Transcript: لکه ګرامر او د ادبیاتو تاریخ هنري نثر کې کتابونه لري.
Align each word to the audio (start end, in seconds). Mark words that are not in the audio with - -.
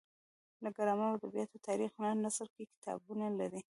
لکه 0.63 0.75
ګرامر 0.77 1.07
او 1.09 1.15
د 1.21 1.23
ادبیاتو 1.23 1.63
تاریخ 1.67 1.91
هنري 1.99 2.19
نثر 2.25 2.47
کې 2.55 2.63
کتابونه 2.73 3.25
لري. 3.39 3.61